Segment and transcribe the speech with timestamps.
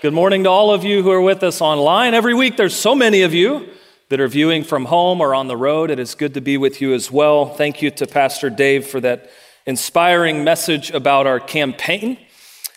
[0.00, 2.14] Good morning to all of you who are with us online.
[2.14, 3.68] Every week, there's so many of you
[4.10, 5.90] that are viewing from home or on the road.
[5.90, 7.46] It is good to be with you as well.
[7.46, 9.28] Thank you to Pastor Dave for that
[9.66, 12.16] inspiring message about our campaign.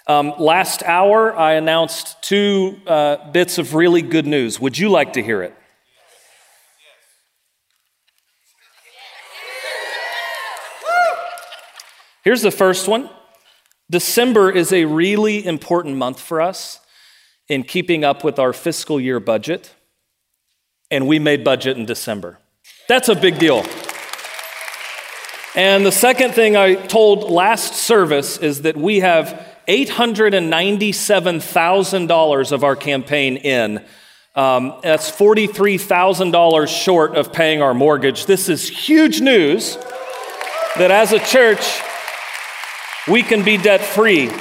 [0.07, 4.59] Um, last hour, I announced two uh, bits of really good news.
[4.59, 5.53] Would you like to hear it?
[12.23, 13.11] Here's the first one.
[13.91, 16.79] December is a really important month for us
[17.51, 19.75] in keeping up with our fiscal year budget,
[20.89, 22.37] and we made budget in December.
[22.87, 23.65] That's a big deal.
[25.53, 32.77] And the second thing I told last service is that we have $897,000 of our
[32.77, 33.83] campaign in.
[34.33, 38.27] Um, that's $43,000 short of paying our mortgage.
[38.27, 39.75] This is huge news
[40.77, 41.81] that as a church,
[43.09, 44.31] we can be debt free.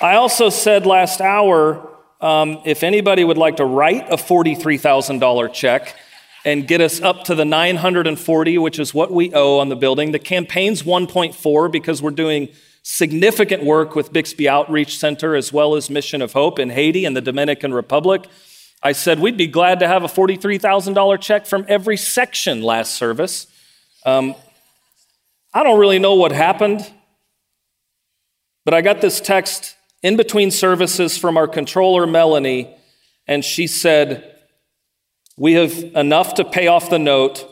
[0.00, 1.88] I also said last hour
[2.22, 5.96] um, if anybody would like to write a $43,000 check
[6.44, 10.12] and get us up to the 940, which is what we owe on the building,
[10.12, 12.48] the campaign's 1.4 because we're doing
[12.84, 17.16] significant work with Bixby Outreach Center as well as Mission of Hope in Haiti and
[17.16, 18.26] the Dominican Republic.
[18.82, 23.46] I said we'd be glad to have a $43,000 check from every section last service.
[24.04, 24.34] Um,
[25.54, 26.88] I don't really know what happened,
[28.64, 32.74] but I got this text in between services from our controller, Melanie,
[33.26, 34.34] and she said,
[35.36, 37.48] We have enough to pay off the note.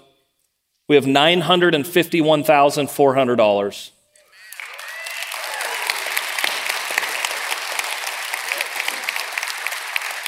[0.88, 3.90] We have $951,400.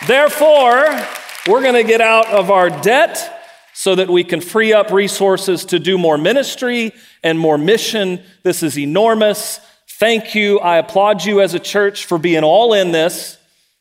[0.06, 1.00] Therefore,
[1.46, 3.40] we're going to get out of our debt
[3.72, 6.92] so that we can free up resources to do more ministry
[7.22, 8.20] and more mission.
[8.42, 9.60] This is enormous.
[10.02, 10.58] Thank you.
[10.58, 13.38] I applaud you as a church for being all in this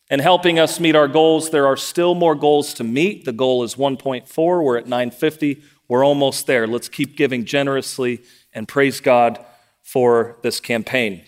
[0.07, 1.49] and helping us meet our goals.
[1.49, 3.25] There are still more goals to meet.
[3.25, 4.63] The goal is 1.4.
[4.63, 5.63] We're at 950.
[5.87, 6.67] We're almost there.
[6.67, 8.21] Let's keep giving generously
[8.53, 9.43] and praise God
[9.81, 11.23] for this campaign.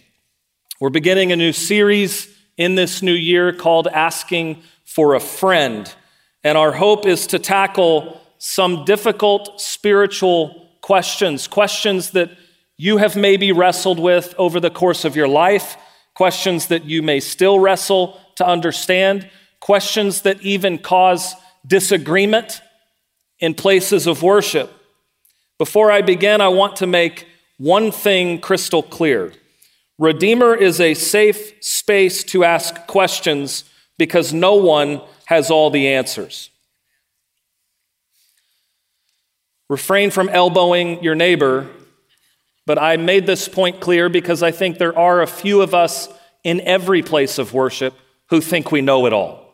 [0.79, 5.91] We're beginning a new series in this new year called Asking for a Friend.
[6.43, 12.29] And our hope is to tackle some difficult spiritual questions, questions that
[12.83, 15.77] you have maybe wrestled with over the course of your life,
[16.15, 19.29] questions that you may still wrestle to understand,
[19.61, 21.33] questions that even cause
[21.65, 22.61] disagreement
[23.39, 24.69] in places of worship.
[25.57, 27.25] Before I begin, I want to make
[27.57, 29.31] one thing crystal clear
[29.97, 33.63] Redeemer is a safe space to ask questions
[33.97, 36.49] because no one has all the answers.
[39.69, 41.69] Refrain from elbowing your neighbor
[42.65, 46.07] but I made this point clear because I think there are a few of us
[46.43, 47.93] in every place of worship
[48.29, 49.53] who think we know it all.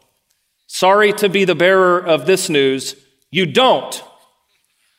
[0.68, 2.96] Sorry to be the bearer of this news,
[3.32, 4.04] you don't.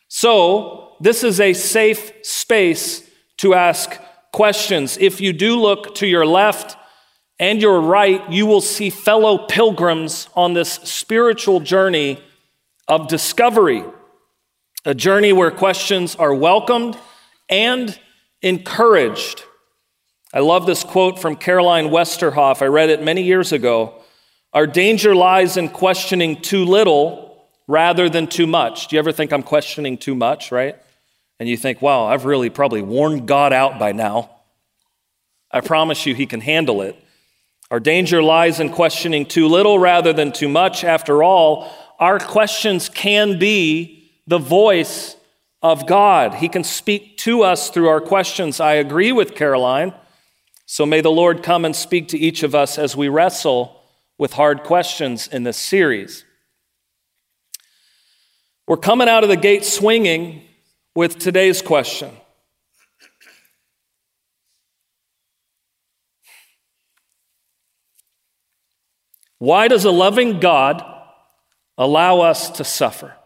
[0.08, 3.98] So, this is a safe space to ask
[4.32, 4.98] questions.
[4.98, 6.76] If you do look to your left
[7.38, 12.22] and your right, you will see fellow pilgrims on this spiritual journey
[12.86, 13.84] of discovery,
[14.84, 16.98] a journey where questions are welcomed
[17.50, 17.98] and
[18.40, 19.44] encouraged.
[20.32, 22.62] I love this quote from Caroline Westerhoff.
[22.62, 23.96] I read it many years ago.
[24.52, 28.88] Our danger lies in questioning too little rather than too much.
[28.88, 30.76] Do you ever think I'm questioning too much, right?
[31.38, 34.30] And you think, wow, I've really probably worn God out by now.
[35.50, 36.96] I promise you, He can handle it.
[37.70, 40.84] Our danger lies in questioning too little rather than too much.
[40.84, 45.16] After all, our questions can be the voice
[45.62, 46.34] of God.
[46.34, 48.60] He can speak to us through our questions.
[48.60, 49.94] I agree with Caroline.
[50.66, 53.82] So may the Lord come and speak to each of us as we wrestle
[54.18, 56.24] with hard questions in this series.
[58.68, 60.42] We're coming out of the gate swinging
[60.94, 62.10] with today's question.
[69.38, 70.84] Why does a loving God
[71.78, 73.16] allow us to suffer?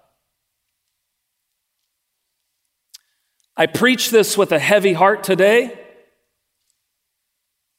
[3.57, 5.79] I preach this with a heavy heart today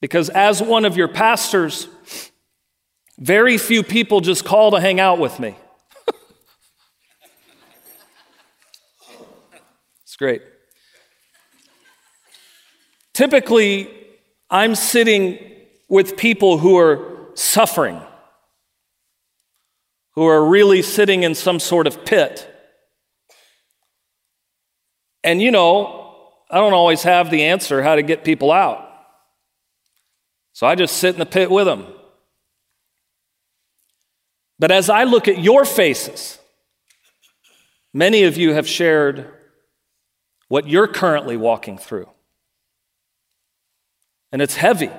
[0.02, 1.88] because, as one of your pastors,
[3.18, 5.56] Very few people just call to hang out with me.
[10.04, 10.42] it's great.
[13.14, 13.90] Typically,
[14.50, 15.40] I'm sitting
[15.88, 18.02] with people who are suffering,
[20.12, 22.52] who are really sitting in some sort of pit.
[25.26, 28.88] And you know, I don't always have the answer how to get people out.
[30.54, 31.88] So I just sit in the pit with them.
[34.60, 36.38] But as I look at your faces,
[37.92, 39.28] many of you have shared
[40.48, 42.08] what you're currently walking through.
[44.32, 44.92] And it's heavy.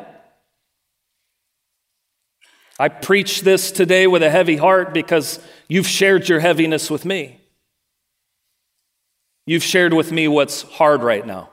[2.81, 5.38] I preach this today with a heavy heart because
[5.69, 7.46] you've shared your heaviness with me.
[9.47, 11.51] You've shared with me what's hard right now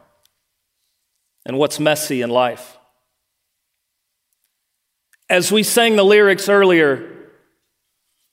[1.46, 2.78] and what's messy in life.
[5.30, 7.30] As we sang the lyrics earlier,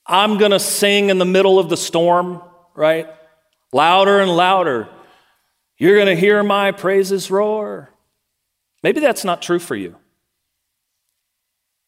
[0.07, 2.43] I'm going to sing in the middle of the storm,
[2.75, 3.07] right?
[3.73, 4.89] Louder and louder.
[5.77, 7.91] You're going to hear my praises roar.
[8.83, 9.95] Maybe that's not true for you.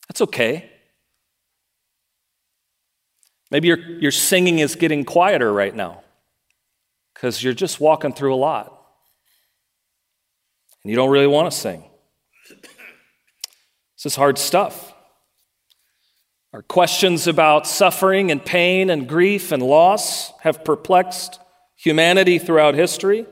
[0.08, 0.70] That's okay.
[3.50, 6.01] Maybe your, your singing is getting quieter right now
[7.14, 8.82] because you're just walking through a lot
[10.82, 11.84] and you don't really want to sing.
[13.96, 14.92] This is hard stuff.
[16.52, 21.38] Our questions about suffering and pain and grief and loss have perplexed
[21.76, 23.26] humanity throughout history.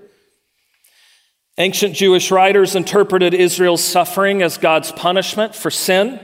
[1.58, 6.20] Ancient Jewish writers interpreted Israel's suffering as God's punishment for sin.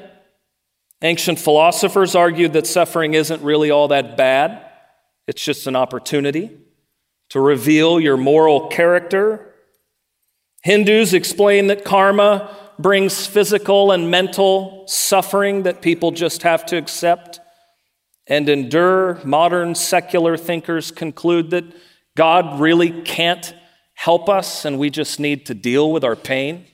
[1.03, 4.63] Ancient philosophers argued that suffering isn't really all that bad,
[5.27, 6.57] it's just an opportunity
[7.31, 9.55] to reveal your moral character.
[10.63, 17.41] Hindus explain that karma brings physical and mental suffering that people just have to accept
[18.27, 19.21] and endure.
[19.25, 21.65] Modern secular thinkers conclude that
[22.17, 23.55] God really can't
[23.95, 26.67] help us and we just need to deal with our pain,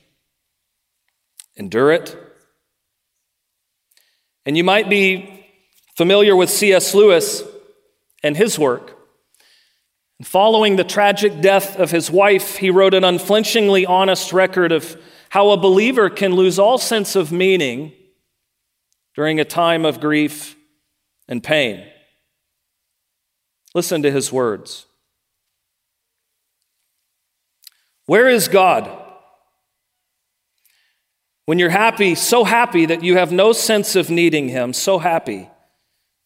[1.55, 2.17] endure it.
[4.45, 5.45] And you might be
[5.95, 6.93] familiar with C.S.
[6.93, 7.43] Lewis
[8.23, 8.92] and his work.
[10.21, 14.95] Following the tragic death of his wife, he wrote an unflinchingly honest record of
[15.29, 17.91] how a believer can lose all sense of meaning
[19.15, 20.55] during a time of grief
[21.27, 21.85] and pain.
[23.73, 24.85] Listen to his words
[28.05, 28.99] Where is God?
[31.45, 35.49] When you're happy, so happy that you have no sense of needing Him, so happy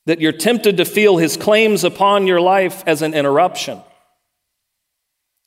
[0.08, 3.82] that you're tempted to feel His claims upon your life as an interruption.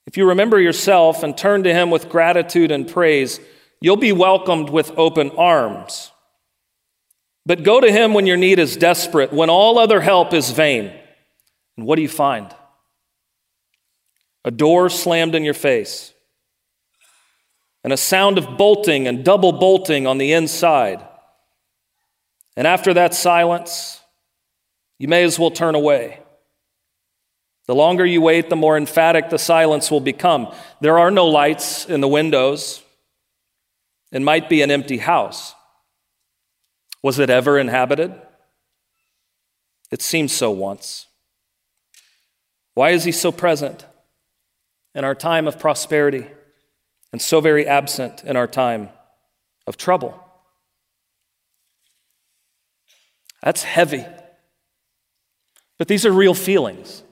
[0.07, 3.41] If you remember yourself and turn to Him with gratitude and praise,
[3.81, 6.13] you'll be welcomed with open arms.
[7.47, 10.93] But go to Him when your need is desperate, when all other help is vain.
[11.79, 12.55] And what do you find?
[14.45, 16.13] A door slammed in your face
[17.83, 21.03] and a sound of bolting and double bolting on the inside.
[22.59, 24.00] And after that silence,
[25.01, 26.21] you may as well turn away.
[27.67, 30.55] The longer you wait, the more emphatic the silence will become.
[30.81, 32.85] There are no lights in the windows.
[34.13, 35.57] It might be an empty house.
[37.03, 38.15] Was it ever inhabited?
[39.91, 41.09] It seemed so once.
[42.75, 43.85] Why is he so present
[44.95, 46.29] in our time of prosperity?
[47.13, 48.91] and so very absent in our time
[49.67, 50.19] of trouble.
[53.43, 54.05] That's heavy.
[55.81, 57.05] But these are real feelings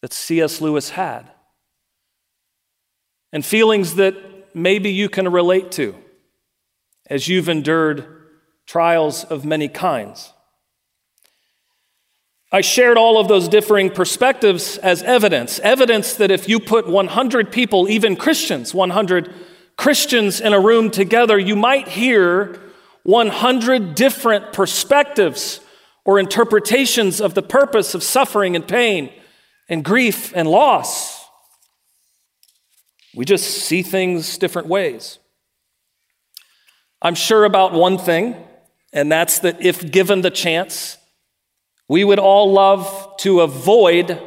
[0.00, 0.62] that C.S.
[0.62, 1.30] Lewis had,
[3.34, 4.14] and feelings that
[4.54, 5.94] maybe you can relate to
[7.10, 8.06] as you've endured
[8.66, 10.32] trials of many kinds.
[12.50, 17.52] I shared all of those differing perspectives as evidence evidence that if you put 100
[17.52, 19.34] people, even Christians, 100
[19.76, 22.58] Christians in a room together, you might hear
[23.02, 25.60] 100 different perspectives
[26.04, 29.12] or interpretations of the purpose of suffering and pain
[29.68, 31.24] and grief and loss.
[33.14, 35.18] We just see things different ways.
[37.02, 38.36] I'm sure about one thing,
[38.92, 40.98] and that's that if given the chance,
[41.88, 44.20] we would all love to avoid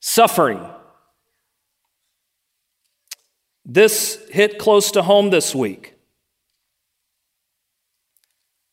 [0.00, 0.64] suffering.
[3.64, 5.94] This hit close to home this week.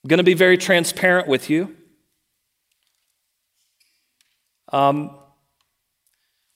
[0.03, 1.77] I'm going to be very transparent with you.
[4.71, 5.11] Um,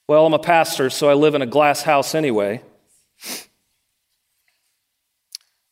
[0.08, 2.62] well, I'm a pastor, so I live in a glass house anyway.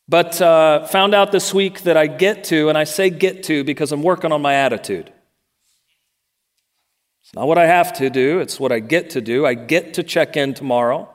[0.08, 3.64] But uh, found out this week that I get to, and I say get to
[3.64, 5.10] because I'm working on my attitude.
[7.22, 9.46] It's not what I have to do, it's what I get to do.
[9.46, 11.08] I get to check in tomorrow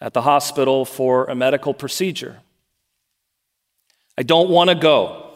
[0.00, 2.40] at the hospital for a medical procedure.
[4.18, 5.30] I don't want to go.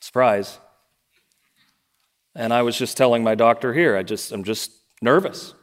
[0.00, 0.58] Surprise.
[2.36, 5.54] And I was just telling my doctor here, I just I'm just nervous.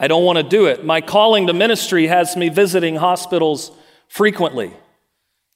[0.00, 0.82] I don't want to do it.
[0.84, 3.70] My calling to ministry has me visiting hospitals
[4.08, 4.74] frequently.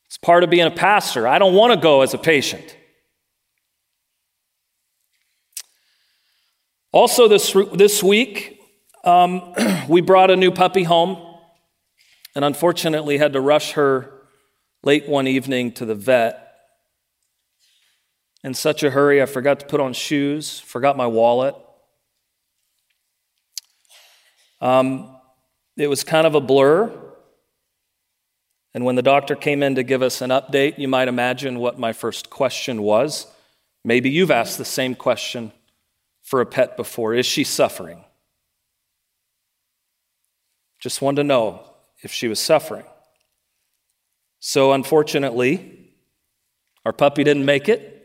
[0.05, 1.27] It's part of being a pastor.
[1.27, 2.77] I don't want to go as a patient.
[6.93, 8.61] Also, this, this week,
[9.03, 9.55] um,
[9.89, 11.19] we brought a new puppy home
[12.35, 14.13] and unfortunately had to rush her
[14.85, 16.46] late one evening to the vet.
[18.45, 21.55] In such a hurry, I forgot to put on shoes, forgot my wallet.
[24.61, 25.16] Um,
[25.76, 26.93] it was kind of a blur.
[28.75, 31.78] And when the doctor came in to give us an update, you might imagine what
[31.78, 33.26] my first question was.
[33.85, 35.52] Maybe you've asked the same question
[36.23, 38.05] for a pet before Is she suffering?
[40.78, 41.62] Just wanted to know
[42.02, 42.85] if she was suffering.
[44.40, 45.90] So, unfortunately,
[46.85, 47.96] our puppy didn't make it.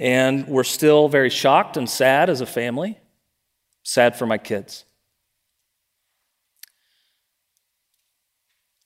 [0.00, 2.98] And we're still very shocked and sad as a family.
[3.82, 4.86] Sad for my kids.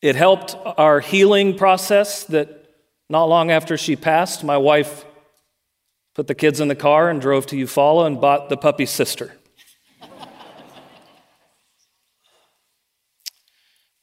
[0.02, 2.68] It helped our healing process that
[3.08, 5.04] not long after she passed, my wife
[6.16, 9.32] put the kids in the car and drove to Eufaula and bought the puppy's sister.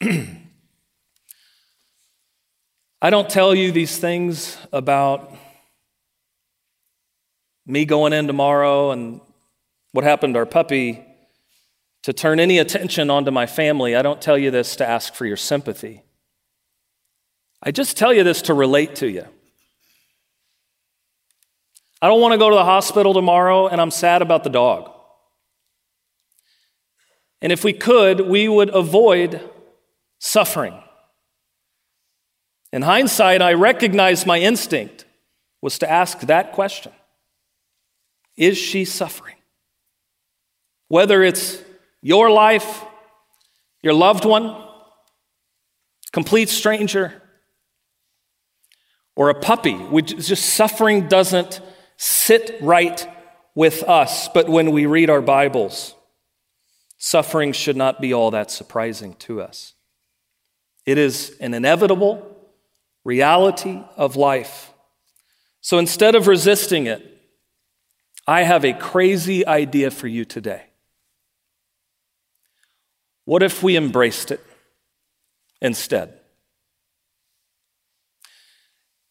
[3.02, 5.30] I don't tell you these things about
[7.66, 9.20] me going in tomorrow and
[9.92, 11.04] what happened to our puppy
[12.02, 13.94] to turn any attention onto my family.
[13.94, 16.02] I don't tell you this to ask for your sympathy.
[17.62, 19.24] I just tell you this to relate to you.
[22.00, 24.90] I don't want to go to the hospital tomorrow and I'm sad about the dog.
[27.40, 29.40] And if we could, we would avoid
[30.18, 30.80] suffering.
[32.72, 35.04] In hindsight, I recognize my instinct
[35.60, 36.92] was to ask that question
[38.42, 39.36] Is she suffering?
[40.88, 41.62] Whether it's
[42.00, 42.84] your life,
[43.84, 44.60] your loved one,
[46.10, 47.22] complete stranger,
[49.14, 51.60] or a puppy, which just suffering doesn't
[51.96, 53.06] sit right
[53.54, 54.26] with us.
[54.26, 55.94] But when we read our Bibles,
[56.98, 59.74] suffering should not be all that surprising to us.
[60.84, 62.50] It is an inevitable
[63.04, 64.72] reality of life.
[65.60, 67.21] So instead of resisting it,
[68.26, 70.62] I have a crazy idea for you today.
[73.24, 74.40] What if we embraced it
[75.60, 76.18] instead?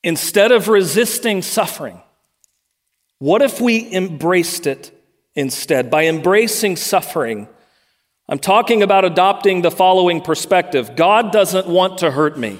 [0.03, 2.01] Instead of resisting suffering,
[3.19, 4.91] what if we embraced it
[5.35, 5.91] instead?
[5.91, 7.47] By embracing suffering,
[8.27, 12.59] I'm talking about adopting the following perspective God doesn't want to hurt me.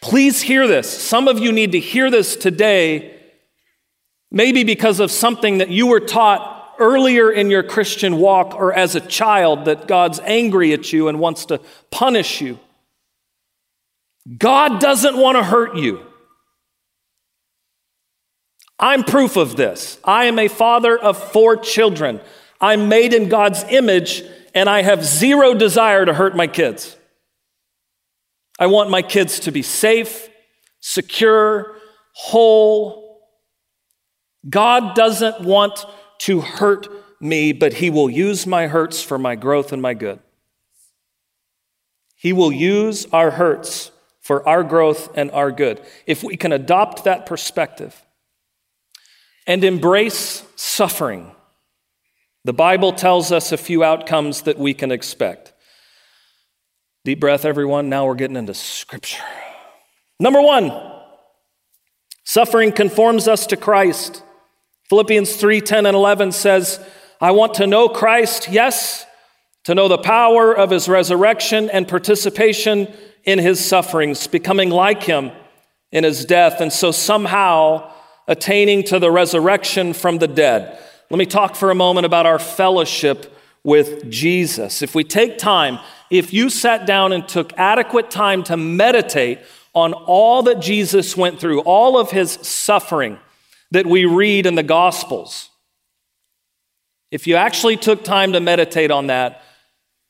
[0.00, 0.88] Please hear this.
[0.90, 3.19] Some of you need to hear this today,
[4.30, 8.94] maybe because of something that you were taught earlier in your Christian walk or as
[8.94, 11.60] a child that God's angry at you and wants to
[11.90, 12.58] punish you.
[14.38, 16.00] God doesn't want to hurt you.
[18.78, 19.98] I'm proof of this.
[20.04, 22.20] I am a father of four children.
[22.60, 26.96] I'm made in God's image and I have zero desire to hurt my kids.
[28.58, 30.28] I want my kids to be safe,
[30.80, 31.76] secure,
[32.12, 33.09] whole.
[34.48, 35.84] God doesn't want
[36.20, 36.88] to hurt
[37.20, 40.20] me, but He will use my hurts for my growth and my good.
[42.16, 45.80] He will use our hurts for our growth and our good.
[46.06, 48.04] If we can adopt that perspective
[49.46, 51.32] and embrace suffering,
[52.44, 55.52] the Bible tells us a few outcomes that we can expect.
[57.04, 57.88] Deep breath, everyone.
[57.88, 59.22] Now we're getting into Scripture.
[60.18, 60.70] Number one,
[62.24, 64.22] suffering conforms us to Christ.
[64.90, 66.84] Philippians 3 10 and 11 says,
[67.20, 69.06] I want to know Christ, yes,
[69.62, 72.92] to know the power of his resurrection and participation
[73.22, 75.30] in his sufferings, becoming like him
[75.92, 77.88] in his death, and so somehow
[78.26, 80.76] attaining to the resurrection from the dead.
[81.08, 83.32] Let me talk for a moment about our fellowship
[83.62, 84.82] with Jesus.
[84.82, 85.78] If we take time,
[86.10, 89.38] if you sat down and took adequate time to meditate
[89.72, 93.20] on all that Jesus went through, all of his suffering
[93.70, 95.50] that we read in the Gospels,
[97.10, 99.42] if you actually took time to meditate on that,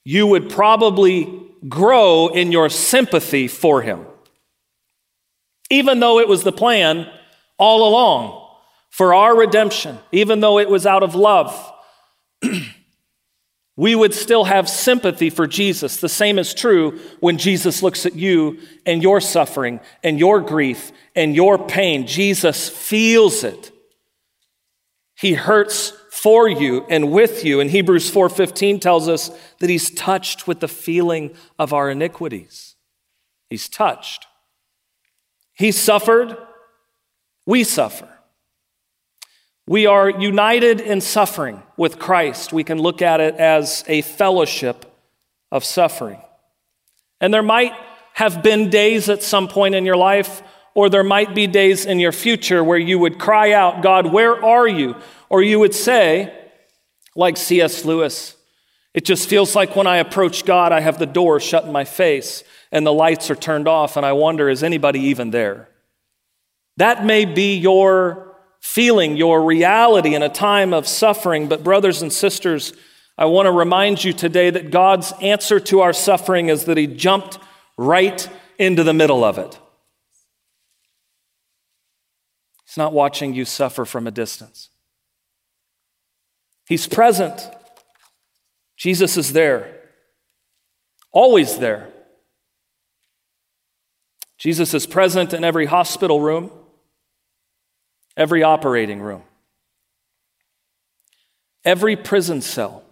[0.04, 4.06] you would probably grow in your sympathy for him.
[5.70, 7.08] Even though it was the plan
[7.58, 8.48] all along
[8.90, 11.72] for our redemption, even though it was out of love,
[13.80, 15.96] we would still have sympathy for Jesus.
[15.96, 20.92] The same is true when Jesus looks at you and your suffering and your grief
[21.16, 22.06] and your pain.
[22.06, 23.72] Jesus feels it.
[25.14, 27.58] He hurts for you and with you.
[27.58, 32.76] And Hebrews 4:15 tells us that he's touched with the feeling of our iniquities.
[33.48, 34.26] He's touched.
[35.54, 36.36] He suffered,
[37.46, 38.09] we suffer.
[39.70, 42.52] We are united in suffering with Christ.
[42.52, 44.84] We can look at it as a fellowship
[45.52, 46.20] of suffering.
[47.20, 47.74] And there might
[48.14, 50.42] have been days at some point in your life,
[50.74, 54.44] or there might be days in your future where you would cry out, God, where
[54.44, 54.96] are you?
[55.28, 56.36] Or you would say,
[57.14, 57.84] like C.S.
[57.84, 58.34] Lewis,
[58.92, 61.84] it just feels like when I approach God, I have the door shut in my
[61.84, 65.68] face and the lights are turned off, and I wonder, is anybody even there?
[66.76, 68.29] That may be your
[68.60, 71.48] feeling, your reality in a time of suffering.
[71.48, 72.72] But, brothers and sisters,
[73.18, 76.86] I want to remind you today that God's answer to our suffering is that He
[76.86, 77.38] jumped
[77.76, 79.58] right into the middle of it.
[82.66, 84.68] He's not watching you suffer from a distance,
[86.66, 87.48] He's present.
[88.76, 89.78] Jesus is there,
[91.12, 91.92] always there.
[94.38, 96.50] Jesus is present in every hospital room
[98.16, 99.22] every operating room,
[101.64, 102.82] every prison cell,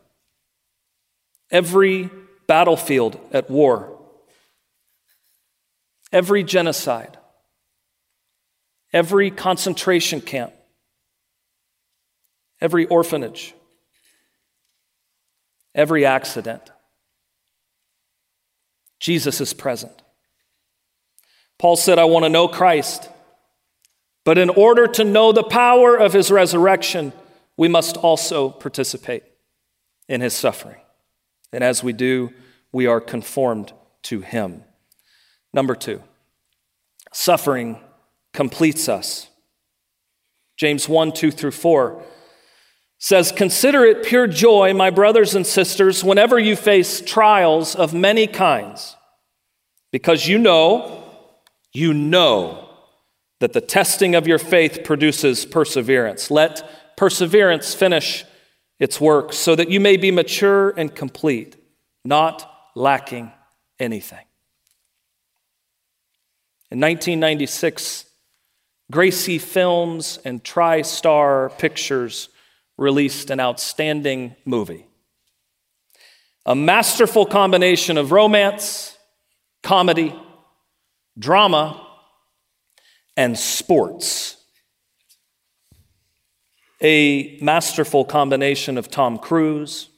[1.51, 2.11] every
[2.47, 3.99] battlefield at war,
[6.13, 7.17] every genocide,
[8.93, 10.53] every concentration camp,
[12.61, 13.55] every orphanage,
[15.75, 16.63] every accident.
[19.01, 19.93] Jesus is present.
[21.59, 23.09] Paul said, I want to know Christ
[24.29, 27.15] but in order to know the power of his resurrection,
[27.57, 29.23] we must also participate
[30.07, 30.77] in his suffering.
[31.51, 32.35] And as we do,
[32.71, 33.73] we are conformed
[34.03, 34.65] to him.
[35.55, 36.03] Number two,
[37.11, 37.81] suffering
[38.35, 39.31] completes us.
[40.59, 42.03] James 1 2 through 4
[42.99, 48.27] says, Consider it pure joy, my brothers and sisters, whenever you face trials of many
[48.27, 48.95] kinds,
[49.91, 51.03] because you know,
[51.73, 52.68] you know
[53.41, 56.31] that the testing of your faith produces perseverance.
[56.31, 58.25] Let perseverance finish
[58.79, 61.57] its work so that you may be mature and complete,
[62.05, 63.33] not lacking
[63.79, 64.25] anything.
[66.71, 68.05] In 1996,
[68.91, 72.29] Gracie Films and TriStar Pictures
[72.77, 74.87] released an outstanding movie.
[76.47, 78.97] A masterful combination of romance,
[79.63, 80.15] comedy,
[81.19, 81.88] drama,
[83.19, 84.37] and sports.
[86.81, 89.89] A masterful combination of Tom Cruise,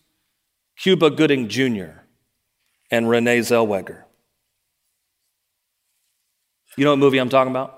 [0.78, 2.00] Cuba Gooding Jr.,
[2.90, 4.04] and Renee Zellweger.
[6.78, 7.76] You know what movie I'm talking about?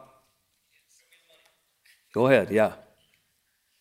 [2.14, 2.74] Go ahead, yeah.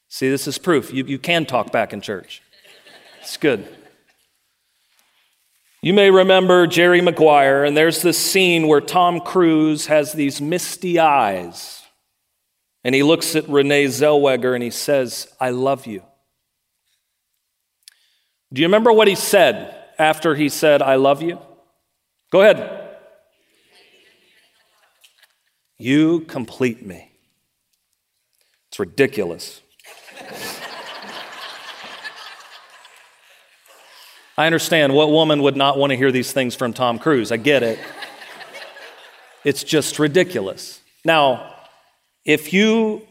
[0.09, 0.91] See, this is proof.
[0.91, 2.41] You, you can talk back in church.
[3.19, 3.67] It's good.
[5.83, 10.99] You may remember Jerry Maguire, and there's this scene where Tom Cruise has these misty
[10.99, 11.81] eyes.
[12.83, 16.03] And he looks at Renee Zellweger and he says, I love you.
[18.53, 21.39] Do you remember what he said after he said, I love you?
[22.31, 22.97] Go ahead.
[25.77, 27.11] You complete me.
[28.69, 29.61] It's ridiculous.
[34.37, 37.31] I understand what woman would not want to hear these things from Tom Cruise.
[37.31, 37.79] I get it.
[39.43, 40.81] It's just ridiculous.
[41.03, 41.55] Now,
[42.25, 43.07] if you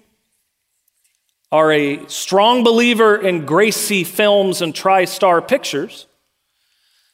[1.53, 6.07] are a strong believer in Gracie films and TriStar pictures,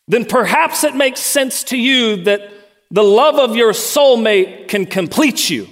[0.07, 2.51] then perhaps it makes sense to you that
[2.91, 5.69] the love of your soulmate can complete you.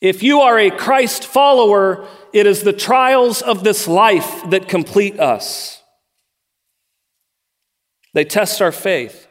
[0.00, 5.18] If you are a Christ follower, it is the trials of this life that complete
[5.18, 5.80] us.
[8.14, 9.26] They test our faith,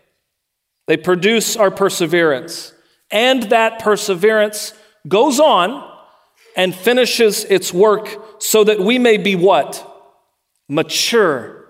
[0.88, 2.74] they produce our perseverance,
[3.10, 4.74] and that perseverance
[5.08, 5.90] goes on
[6.56, 9.90] and finishes its work so that we may be what?
[10.70, 11.66] Mature,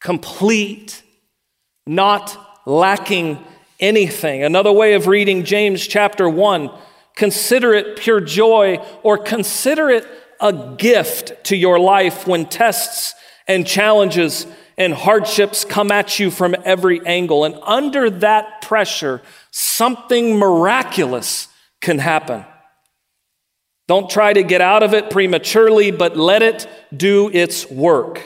[0.00, 1.02] complete,
[1.86, 3.42] not lacking
[3.78, 4.42] anything.
[4.42, 6.70] Another way of reading James chapter 1
[7.16, 10.06] consider it pure joy or consider it
[10.40, 13.14] a gift to your life when tests
[13.46, 17.44] and challenges and hardships come at you from every angle.
[17.44, 21.48] And under that pressure, something miraculous
[21.80, 22.44] can happen.
[23.86, 28.22] Don't try to get out of it prematurely, but let it do its work.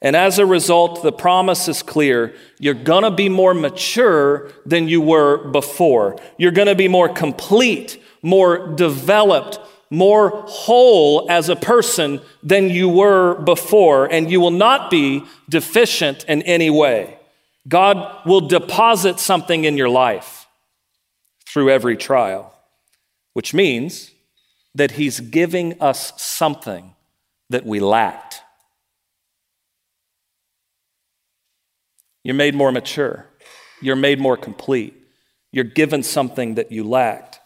[0.00, 2.34] And as a result, the promise is clear.
[2.58, 6.16] You're going to be more mature than you were before.
[6.38, 9.60] You're going to be more complete, more developed,
[9.92, 16.24] more whole as a person than you were before, and you will not be deficient
[16.24, 17.18] in any way.
[17.68, 20.46] God will deposit something in your life
[21.46, 22.54] through every trial,
[23.34, 24.12] which means
[24.74, 26.94] that He's giving us something
[27.50, 28.40] that we lacked.
[32.24, 33.26] You're made more mature,
[33.82, 34.94] you're made more complete,
[35.52, 37.40] you're given something that you lacked.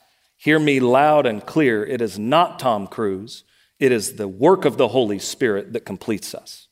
[0.46, 1.84] Hear me loud and clear.
[1.84, 3.42] It is not Tom Cruise,
[3.80, 6.68] it is the work of the Holy Spirit that completes us.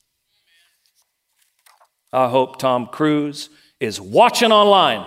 [2.13, 3.49] I hope Tom Cruise
[3.81, 5.05] is watching online.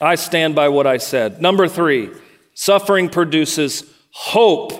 [0.00, 1.42] I stand by what I said.
[1.42, 2.08] Number three,
[2.54, 4.72] suffering produces hope.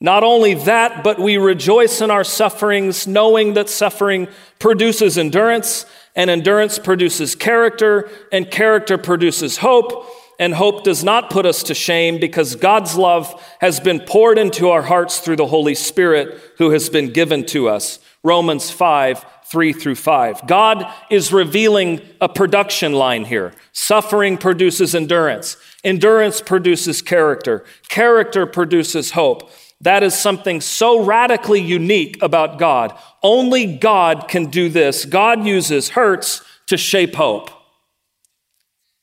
[0.00, 4.28] Not only that, but we rejoice in our sufferings, knowing that suffering
[4.60, 10.06] produces endurance, and endurance produces character, and character produces hope
[10.38, 14.68] and hope does not put us to shame because God's love has been poured into
[14.68, 17.98] our hearts through the Holy Spirit who has been given to us.
[18.22, 20.46] Romans 5, 3 through 5.
[20.46, 23.54] God is revealing a production line here.
[23.72, 29.50] Suffering produces endurance, endurance produces character, character produces hope.
[29.80, 32.98] That is something so radically unique about God.
[33.22, 35.04] Only God can do this.
[35.04, 37.50] God uses hurts to shape hope.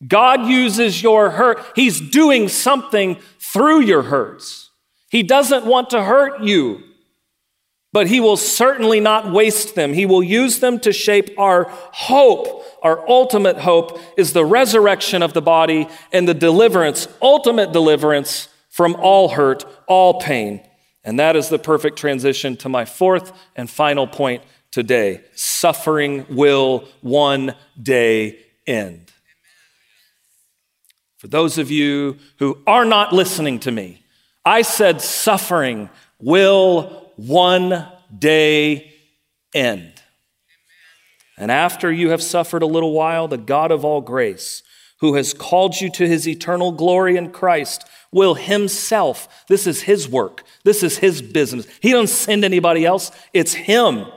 [0.07, 1.63] God uses your hurt.
[1.75, 4.71] He's doing something through your hurts.
[5.09, 6.81] He doesn't want to hurt you,
[7.91, 9.93] but He will certainly not waste them.
[9.93, 12.63] He will use them to shape our hope.
[12.81, 18.95] Our ultimate hope is the resurrection of the body and the deliverance, ultimate deliverance from
[18.95, 20.61] all hurt, all pain.
[21.03, 25.21] And that is the perfect transition to my fourth and final point today.
[25.35, 29.12] Suffering will one day end.
[31.23, 34.03] For those of you who are not listening to me,
[34.43, 37.88] I said suffering will one
[38.19, 38.93] day
[39.55, 40.01] end.
[41.38, 44.63] And after you have suffered a little while, the God of all grace,
[44.99, 50.09] who has called you to his eternal glory in Christ, will himself, this is his
[50.09, 51.65] work, this is his business.
[51.79, 54.07] He doesn't send anybody else, it's him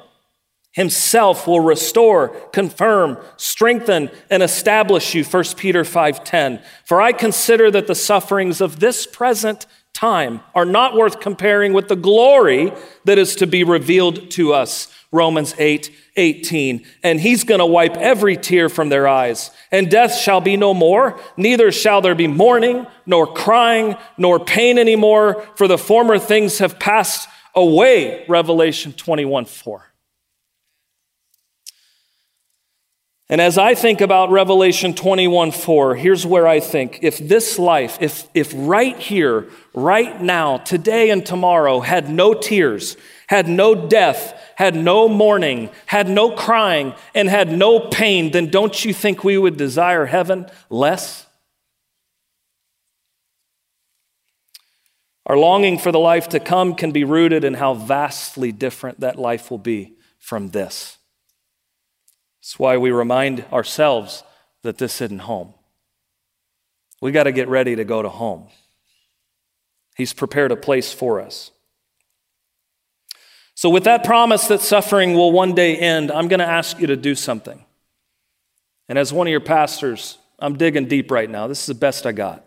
[0.77, 5.25] himself will restore, confirm, strengthen, and establish you.
[5.25, 6.61] 1 Peter 5:10.
[6.85, 11.89] For I consider that the sufferings of this present time are not worth comparing with
[11.89, 12.75] the glory
[13.07, 14.89] that is to be revealed to us.
[15.11, 16.85] Romans 8, 18.
[17.03, 19.51] And he's going to wipe every tear from their eyes.
[19.73, 24.79] And death shall be no more, neither shall there be mourning, nor crying, nor pain
[24.79, 28.27] anymore, for the former things have passed away.
[28.29, 29.96] Revelation 21, 4.
[33.29, 37.99] And as I think about Revelation 21 4, here's where I think if this life,
[38.01, 44.41] if, if right here, right now, today and tomorrow had no tears, had no death,
[44.55, 49.37] had no mourning, had no crying, and had no pain, then don't you think we
[49.37, 51.27] would desire heaven less?
[55.27, 59.19] Our longing for the life to come can be rooted in how vastly different that
[59.19, 60.99] life will be from this.
[62.47, 64.23] That's why we remind ourselves
[64.63, 65.53] that this isn't home.
[67.03, 68.47] We got to get ready to go to home.
[69.97, 71.51] He's prepared a place for us.
[73.57, 76.87] So, with that promise that suffering will one day end, I'm going to ask you
[76.87, 77.65] to do something.
[78.89, 81.49] And as one of your pastors, I'm digging deep right now.
[81.49, 82.45] This is the best I got.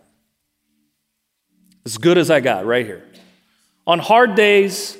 [1.84, 3.04] As good as I got right here.
[3.86, 4.96] On hard days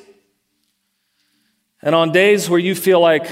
[1.81, 3.27] and on days where you feel like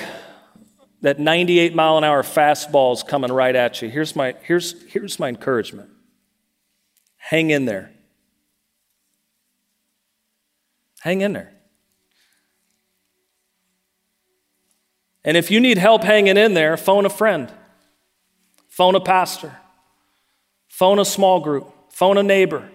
[1.00, 3.88] that 98 mile an hour fastball is coming right at you.
[3.88, 5.90] Here's my, here's, here's my encouragement
[7.16, 7.90] hang in there.
[11.00, 11.52] Hang in there.
[15.24, 17.52] And if you need help hanging in there, phone a friend,
[18.68, 19.54] phone a pastor,
[20.68, 22.68] phone a small group, phone a neighbor.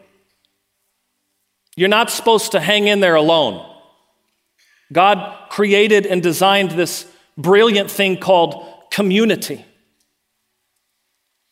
[1.76, 3.68] You're not supposed to hang in there alone.
[4.92, 9.66] God created and designed this brilliant thing called community.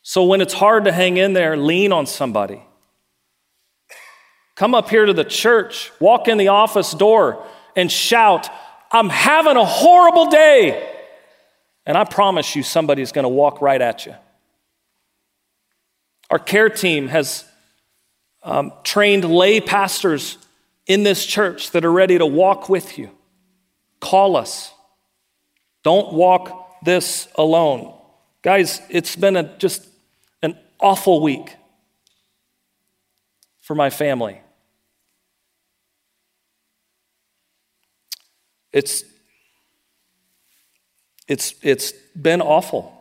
[0.02, 2.62] So when it's hard to hang in there, lean on somebody.
[4.56, 8.48] Come up here to the church, walk in the office door, and shout,
[8.90, 10.88] I'm having a horrible day.
[11.86, 14.14] And I promise you, somebody's going to walk right at you.
[16.30, 17.44] Our care team has
[18.42, 20.38] um, trained lay pastors
[20.86, 23.10] in this church that are ready to walk with you.
[24.00, 24.71] Call us.
[25.82, 27.94] Don't walk this alone.
[28.42, 29.86] Guys, it's been a, just
[30.42, 31.56] an awful week
[33.60, 34.40] for my family.
[38.72, 39.04] It's,
[41.28, 42.98] it's, it's been awful.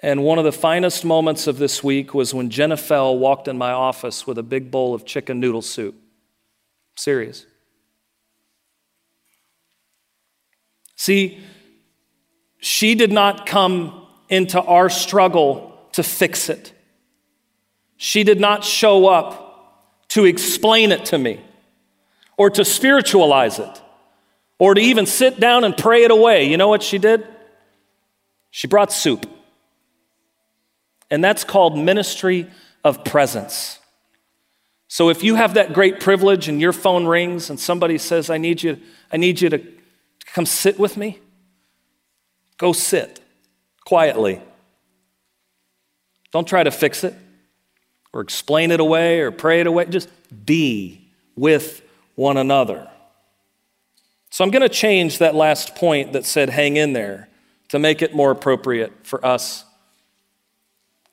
[0.00, 3.56] And one of the finest moments of this week was when Jenna Fell walked in
[3.56, 5.94] my office with a big bowl of chicken noodle soup.
[6.96, 7.46] Serious.
[11.02, 11.40] See,
[12.60, 16.72] she did not come into our struggle to fix it.
[17.96, 21.40] She did not show up to explain it to me
[22.36, 23.82] or to spiritualize it
[24.60, 26.44] or to even sit down and pray it away.
[26.44, 27.26] You know what she did?
[28.52, 29.26] She brought soup.
[31.10, 32.48] And that's called ministry
[32.84, 33.80] of presence.
[34.86, 38.38] So if you have that great privilege and your phone rings and somebody says, I
[38.38, 38.78] need you,
[39.10, 39.81] I need you to
[40.32, 41.18] come sit with me,
[42.58, 43.20] go sit
[43.84, 44.40] quietly.
[46.32, 47.14] Don't try to fix it
[48.12, 49.84] or explain it away or pray it away.
[49.86, 50.08] Just
[50.46, 51.82] be with
[52.14, 52.88] one another.
[54.30, 57.28] So I'm going to change that last point that said hang in there
[57.68, 59.64] to make it more appropriate for us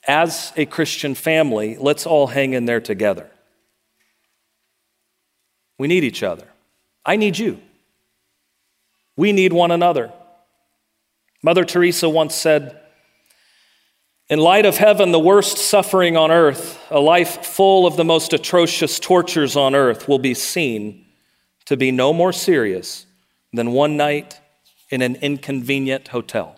[0.07, 3.29] as a Christian family, let's all hang in there together.
[5.77, 6.47] We need each other.
[7.05, 7.59] I need you.
[9.19, 10.13] We need one another.
[11.43, 12.79] Mother Teresa once said,
[14.29, 18.31] In light of heaven, the worst suffering on earth, a life full of the most
[18.31, 21.05] atrocious tortures on earth, will be seen
[21.65, 23.07] to be no more serious
[23.51, 24.39] than one night
[24.89, 26.57] in an inconvenient hotel.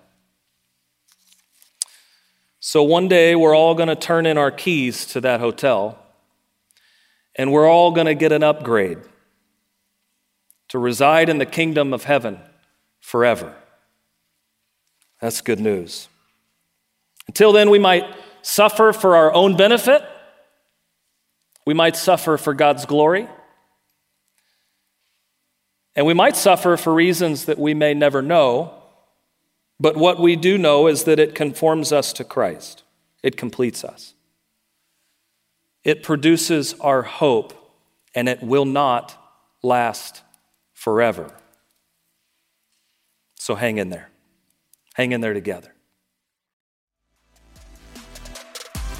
[2.59, 5.97] So one day we're all going to turn in our keys to that hotel
[7.35, 8.99] and we're all going to get an upgrade
[10.67, 12.39] to reside in the kingdom of heaven
[13.01, 13.53] forever.
[15.19, 16.07] That's good news.
[17.27, 18.05] Until then, we might
[18.41, 20.03] suffer for our own benefit,
[21.65, 23.27] we might suffer for God's glory,
[25.95, 28.73] and we might suffer for reasons that we may never know.
[29.79, 32.83] But what we do know is that it conforms us to Christ,
[33.21, 34.13] it completes us.
[35.83, 37.53] It produces our hope,
[38.13, 39.17] and it will not
[39.63, 40.21] last
[40.73, 41.33] forever.
[43.41, 44.11] So hang in there.
[44.93, 45.73] Hang in there together.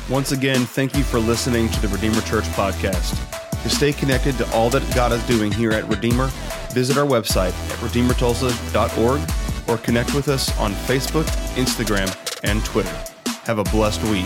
[0.10, 3.14] Once again, thank you for listening to the Redeemer Church podcast.
[3.62, 6.32] To stay connected to all that God is doing here at Redeemer,
[6.72, 9.22] visit our website at redeemertulsa.org
[9.70, 12.10] or connect with us on Facebook, Instagram,
[12.44, 12.98] and Twitter.
[13.44, 14.26] Have a blessed week.